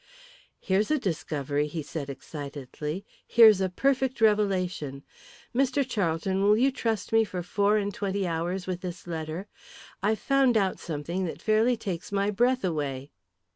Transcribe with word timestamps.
"Here's 0.59 0.89
a 0.89 0.97
discovery," 0.97 1.67
he 1.67 1.83
said, 1.83 2.09
excitedly. 2.09 3.05
"Here's 3.27 3.61
a 3.61 3.69
perfect 3.69 4.19
revelation. 4.19 5.03
Mr. 5.55 5.87
Charlton, 5.87 6.41
will 6.41 6.57
you 6.57 6.71
trust 6.71 7.13
me 7.13 7.23
for 7.23 7.43
four 7.43 7.77
and 7.77 7.93
twenty 7.93 8.25
hours 8.25 8.65
with 8.65 8.81
this 8.81 9.05
letter? 9.05 9.45
I've 10.01 10.17
found 10.17 10.57
out 10.57 10.79
something 10.79 11.25
that 11.25 11.39
fairly 11.39 11.77
takes 11.77 12.11
my 12.11 12.31
breath 12.31 12.63
away." 12.63 13.11